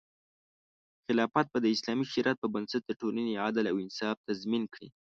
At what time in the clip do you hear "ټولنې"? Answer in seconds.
3.01-3.39